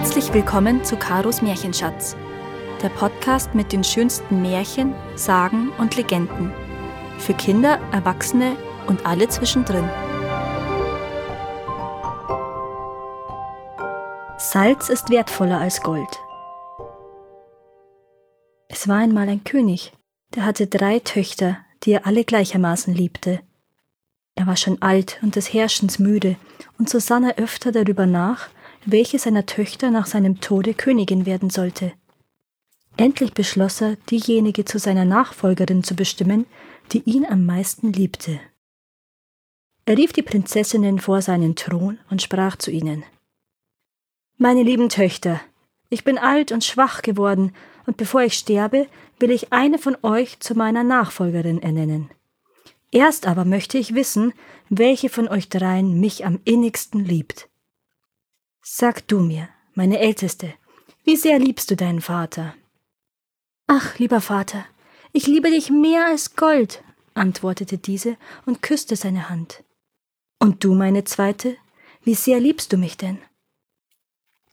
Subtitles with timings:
[0.00, 2.16] Herzlich willkommen zu Karos Märchenschatz,
[2.82, 6.54] der Podcast mit den schönsten Märchen, Sagen und Legenden.
[7.18, 9.86] Für Kinder, Erwachsene und alle zwischendrin.
[14.38, 16.18] Salz ist wertvoller als Gold.
[18.68, 19.92] Es war einmal ein König,
[20.34, 23.40] der hatte drei Töchter, die er alle gleichermaßen liebte.
[24.34, 26.36] Er war schon alt und des Herrschens müde,
[26.78, 28.48] und so sann er öfter darüber nach,
[28.84, 31.92] welche seiner Töchter nach seinem Tode Königin werden sollte.
[32.96, 36.46] Endlich beschloss er, diejenige zu seiner Nachfolgerin zu bestimmen,
[36.92, 38.40] die ihn am meisten liebte.
[39.86, 43.04] Er rief die Prinzessinnen vor seinen Thron und sprach zu ihnen
[44.38, 45.40] Meine lieben Töchter,
[45.88, 47.52] ich bin alt und schwach geworden,
[47.86, 48.86] und bevor ich sterbe,
[49.18, 52.10] will ich eine von euch zu meiner Nachfolgerin ernennen.
[52.92, 54.32] Erst aber möchte ich wissen,
[54.68, 57.49] welche von euch dreien mich am innigsten liebt.
[58.72, 60.54] Sag du mir, meine Älteste,
[61.02, 62.54] wie sehr liebst du deinen Vater?
[63.66, 64.64] Ach, lieber Vater,
[65.12, 66.80] ich liebe dich mehr als Gold,
[67.14, 69.64] antwortete diese und küsste seine Hand.
[70.38, 71.56] Und du, meine Zweite,
[72.04, 73.18] wie sehr liebst du mich denn?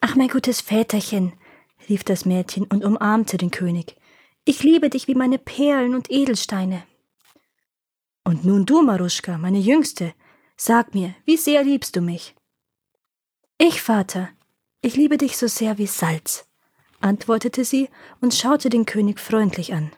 [0.00, 1.34] Ach, mein gutes Väterchen,
[1.86, 3.96] rief das Mädchen und umarmte den König.
[4.46, 6.84] Ich liebe dich wie meine Perlen und Edelsteine.
[8.24, 10.14] Und nun du, Maruschka, meine Jüngste,
[10.56, 12.34] sag mir, wie sehr liebst du mich?
[13.58, 14.28] Ich, Vater,
[14.82, 16.46] ich liebe dich so sehr wie Salz,
[17.00, 17.88] antwortete sie
[18.20, 19.92] und schaute den König freundlich an.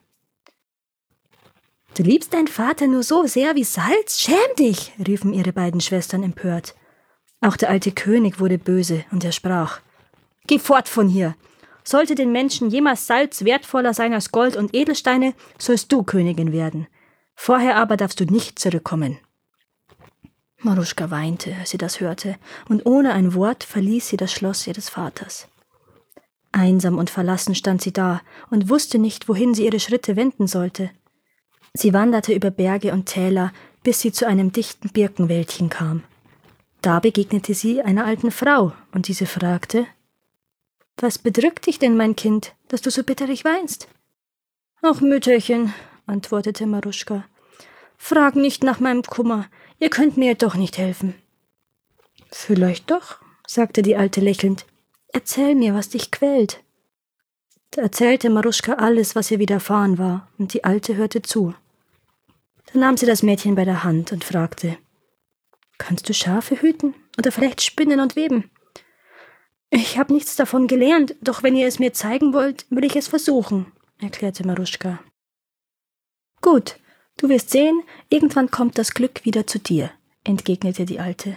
[1.97, 4.21] Du liebst deinen Vater nur so sehr wie Salz?
[4.21, 4.93] Schäm dich!
[5.05, 6.77] riefen ihre beiden Schwestern empört.
[7.41, 9.81] Auch der alte König wurde böse und er sprach:
[10.47, 11.35] Geh fort von hier!
[11.83, 16.87] Sollte den Menschen jemals Salz wertvoller sein als Gold und Edelsteine, sollst du Königin werden.
[17.35, 19.19] Vorher aber darfst du nicht zurückkommen.
[20.61, 22.37] Maruschka weinte, als sie das hörte,
[22.69, 25.49] und ohne ein Wort verließ sie das Schloss ihres Vaters.
[26.51, 28.21] Einsam und verlassen stand sie da
[28.51, 30.91] und wusste nicht, wohin sie ihre Schritte wenden sollte.
[31.75, 33.53] Sie wanderte über Berge und Täler,
[33.85, 36.03] bis sie zu einem dichten Birkenwäldchen kam.
[36.83, 39.87] Da begegnete sie einer alten Frau, und diese fragte
[40.97, 43.89] Was bedrückt dich denn, mein Kind, dass du so bitterlich weinst?
[44.83, 45.75] Ach, Mütterchen,
[46.07, 47.25] antwortete Maruschka,
[47.99, 49.49] frag nicht nach meinem Kummer,
[49.81, 51.15] Ihr könnt mir doch nicht helfen.
[52.31, 54.67] Vielleicht doch, sagte die Alte lächelnd.
[55.13, 56.63] Erzähl mir, was dich quält.
[57.71, 61.55] Da erzählte Maruschka alles, was ihr widerfahren war, und die Alte hörte zu.
[62.73, 64.77] Dann nahm sie das Mädchen bei der Hand und fragte
[65.79, 68.51] Kannst du Schafe hüten oder vielleicht spinnen und weben?
[69.71, 73.07] Ich habe nichts davon gelernt, doch wenn ihr es mir zeigen wollt, will ich es
[73.07, 73.71] versuchen,
[74.01, 74.99] erklärte Maruschka.
[76.41, 76.79] Gut,
[77.19, 79.91] Du wirst sehen, irgendwann kommt das Glück wieder zu dir,
[80.25, 81.37] entgegnete die Alte.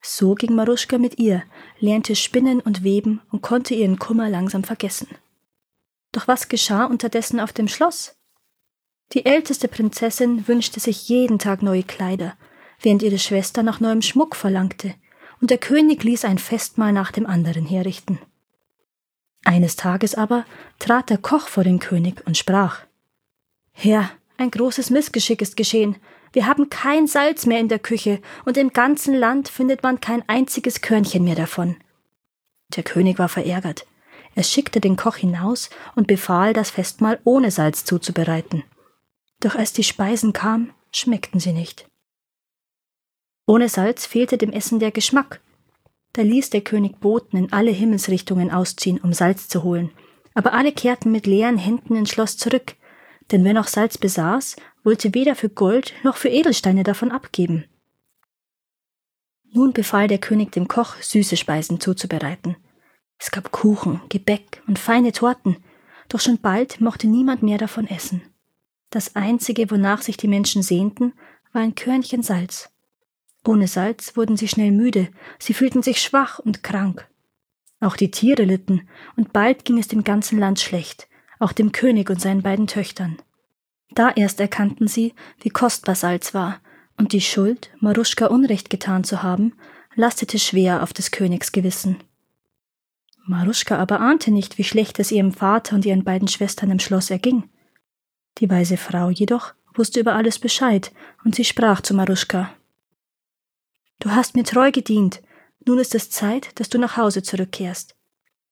[0.00, 1.42] So ging Maruschka mit ihr,
[1.80, 5.08] lernte Spinnen und Weben und konnte ihren Kummer langsam vergessen.
[6.12, 8.16] Doch was geschah unterdessen auf dem Schloss?
[9.12, 12.36] Die älteste Prinzessin wünschte sich jeden Tag neue Kleider,
[12.80, 14.94] während ihre Schwester nach neuem Schmuck verlangte,
[15.40, 18.20] und der König ließ ein Festmahl nach dem anderen herrichten.
[19.44, 20.46] Eines Tages aber
[20.78, 22.80] trat der Koch vor den König und sprach
[23.72, 25.96] Herr, ein großes Missgeschick ist geschehen.
[26.32, 30.28] Wir haben kein Salz mehr in der Küche, und im ganzen Land findet man kein
[30.28, 31.76] einziges Körnchen mehr davon.
[32.76, 33.86] Der König war verärgert.
[34.34, 38.64] Er schickte den Koch hinaus und befahl, das Festmahl ohne Salz zuzubereiten.
[39.40, 41.88] Doch als die Speisen kamen, schmeckten sie nicht.
[43.46, 45.40] Ohne Salz fehlte dem Essen der Geschmack.
[46.12, 49.92] Da ließ der König Boten in alle Himmelsrichtungen ausziehen, um Salz zu holen,
[50.34, 52.74] aber alle kehrten mit leeren Händen ins Schloss zurück,
[53.30, 57.64] denn wer noch Salz besaß, wollte weder für Gold noch für Edelsteine davon abgeben.
[59.52, 62.56] Nun befahl der König dem Koch, süße Speisen zuzubereiten.
[63.18, 65.56] Es gab Kuchen, Gebäck und feine Torten,
[66.08, 68.22] doch schon bald mochte niemand mehr davon essen.
[68.90, 71.12] Das einzige, wonach sich die Menschen sehnten,
[71.52, 72.70] war ein Körnchen Salz.
[73.46, 75.08] Ohne Salz wurden sie schnell müde,
[75.38, 77.08] sie fühlten sich schwach und krank.
[77.80, 82.10] Auch die Tiere litten, und bald ging es dem ganzen Land schlecht, auch dem König
[82.10, 83.16] und seinen beiden Töchtern.
[83.90, 86.60] Da erst erkannten sie, wie kostbar Salz war,
[86.98, 89.52] und die Schuld, Maruschka Unrecht getan zu haben,
[89.94, 91.96] lastete schwer auf des Königs Gewissen.
[93.26, 97.10] Maruschka aber ahnte nicht, wie schlecht es ihrem Vater und ihren beiden Schwestern im Schloss
[97.10, 97.48] erging.
[98.38, 100.92] Die weise Frau jedoch wusste über alles Bescheid,
[101.24, 102.52] und sie sprach zu Maruschka
[103.98, 105.22] Du hast mir treu gedient,
[105.66, 107.95] nun ist es Zeit, dass du nach Hause zurückkehrst.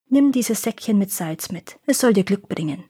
[0.09, 2.85] Nimm dieses Säckchen mit Salz mit, es soll dir Glück bringen.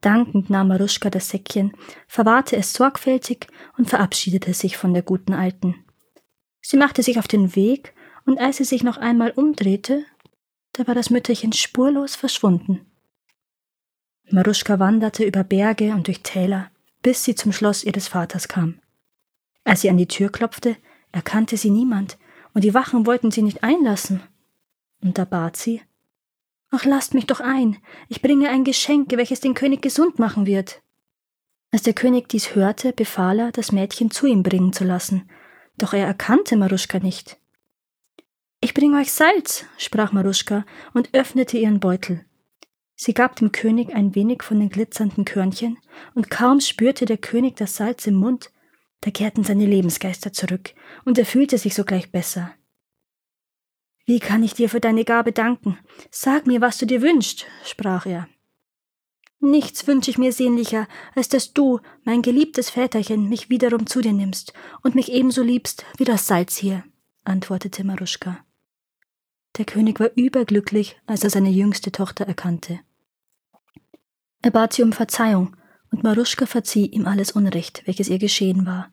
[0.00, 1.72] Dankend nahm Maruschka das Säckchen,
[2.06, 3.46] verwahrte es sorgfältig
[3.76, 5.84] und verabschiedete sich von der guten Alten.
[6.60, 7.94] Sie machte sich auf den Weg,
[8.24, 10.04] und als sie sich noch einmal umdrehte,
[10.72, 12.84] da war das Mütterchen spurlos verschwunden.
[14.30, 16.70] Maruschka wanderte über Berge und durch Täler,
[17.02, 18.80] bis sie zum Schloss ihres Vaters kam.
[19.62, 20.76] Als sie an die Tür klopfte,
[21.12, 22.18] erkannte sie niemand,
[22.52, 24.22] und die Wachen wollten sie nicht einlassen.
[25.06, 25.80] Und da bat sie
[26.70, 30.82] Ach, lasst mich doch ein, ich bringe ein Geschenk, welches den König gesund machen wird.
[31.70, 35.30] Als der König dies hörte, befahl er, das Mädchen zu ihm bringen zu lassen,
[35.78, 37.38] doch er erkannte Maruschka nicht.
[38.60, 42.24] Ich bringe euch Salz, sprach Maruschka und öffnete ihren Beutel.
[42.96, 45.78] Sie gab dem König ein wenig von den glitzernden Körnchen,
[46.16, 48.50] und kaum spürte der König das Salz im Mund,
[49.02, 50.74] da kehrten seine Lebensgeister zurück,
[51.04, 52.56] und er fühlte sich sogleich besser.
[54.06, 55.78] Wie kann ich dir für deine Gabe danken?
[56.12, 58.28] Sag mir, was du dir wünschst, sprach er.
[59.40, 64.12] Nichts wünsche ich mir sehnlicher, als dass du, mein geliebtes Väterchen, mich wiederum zu dir
[64.12, 66.84] nimmst und mich ebenso liebst wie das Salz hier,
[67.24, 68.38] antwortete Maruschka.
[69.58, 72.80] Der König war überglücklich, als er seine jüngste Tochter erkannte.
[74.42, 75.56] Er bat sie um Verzeihung,
[75.90, 78.92] und Maruschka verzieh ihm alles Unrecht, welches ihr geschehen war.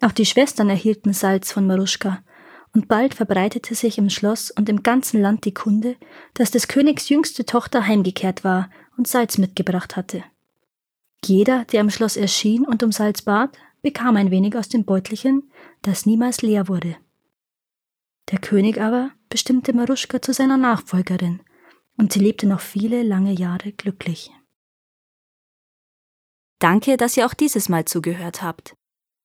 [0.00, 2.22] Auch die Schwestern erhielten Salz von Maruschka,
[2.74, 5.96] und bald verbreitete sich im Schloss und im ganzen Land die Kunde,
[6.34, 10.24] dass des Königs jüngste Tochter heimgekehrt war und Salz mitgebracht hatte.
[11.24, 15.50] Jeder, der im Schloss erschien und um Salz bat, bekam ein wenig aus dem Beutelchen,
[15.82, 16.96] das niemals leer wurde.
[18.30, 21.40] Der König aber bestimmte Maruschka zu seiner Nachfolgerin,
[21.98, 24.30] und sie lebte noch viele lange Jahre glücklich.
[26.58, 28.76] Danke, dass ihr auch dieses Mal zugehört habt.